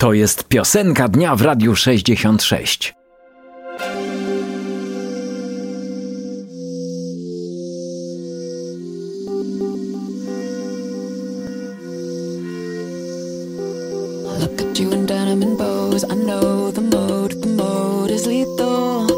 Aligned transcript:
To 0.00 0.12
jest 0.12 0.44
piosenka 0.44 1.08
dnia 1.08 1.36
w 1.36 1.42
Radiu 1.42 1.76
66. 1.76 2.94
Look 14.40 14.62
at 14.62 14.80
you 14.80 14.92
in 14.92 15.06
denim 15.06 15.42
and 15.42 15.58
bows. 15.58 16.04
I 16.04 16.14
know 16.14 16.72
the 16.72 16.80
mode, 16.80 17.40
the 17.40 17.48
mode 17.48 18.14
is 18.14 18.26
lethal. 18.26 19.08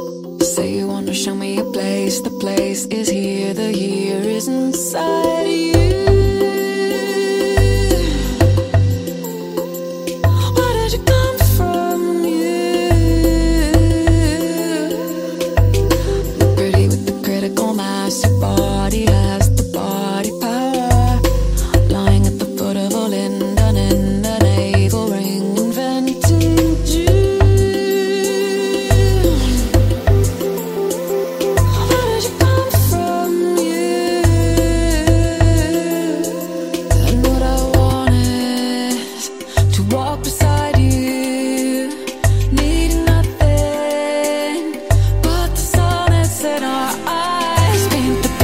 Say 0.40 0.78
you 0.78 0.88
wanna 0.88 1.14
show 1.14 1.34
me 1.34 1.60
a 1.60 1.64
place, 1.64 2.22
the 2.22 2.30
place 2.40 2.86
is 2.90 3.10
here, 3.10 3.54
the 3.54 3.72
here 3.72 4.36
is 4.36 4.48
inside 4.48 5.46
you. 5.46 5.59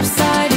upside 0.00 0.49